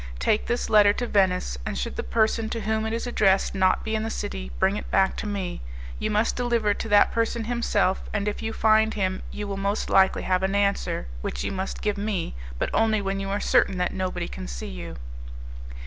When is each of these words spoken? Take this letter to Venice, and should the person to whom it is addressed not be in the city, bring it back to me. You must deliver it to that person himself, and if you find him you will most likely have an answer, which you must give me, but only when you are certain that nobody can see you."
Take 0.17 0.47
this 0.47 0.67
letter 0.67 0.93
to 0.93 1.05
Venice, 1.05 1.59
and 1.63 1.77
should 1.77 1.95
the 1.95 2.01
person 2.01 2.49
to 2.49 2.61
whom 2.61 2.87
it 2.87 2.91
is 2.93 3.05
addressed 3.05 3.53
not 3.53 3.83
be 3.83 3.93
in 3.93 4.01
the 4.01 4.09
city, 4.09 4.49
bring 4.57 4.75
it 4.75 4.89
back 4.89 5.15
to 5.17 5.27
me. 5.27 5.61
You 5.99 6.09
must 6.09 6.35
deliver 6.35 6.71
it 6.71 6.79
to 6.79 6.89
that 6.89 7.11
person 7.11 7.43
himself, 7.43 8.09
and 8.11 8.27
if 8.27 8.41
you 8.41 8.51
find 8.51 8.95
him 8.95 9.21
you 9.31 9.47
will 9.47 9.57
most 9.57 9.91
likely 9.91 10.23
have 10.23 10.41
an 10.41 10.55
answer, 10.55 11.05
which 11.21 11.43
you 11.43 11.51
must 11.51 11.83
give 11.83 11.99
me, 11.99 12.33
but 12.57 12.71
only 12.73 12.99
when 12.99 13.19
you 13.19 13.29
are 13.29 13.39
certain 13.39 13.77
that 13.77 13.93
nobody 13.93 14.27
can 14.27 14.47
see 14.47 14.69
you." 14.69 14.95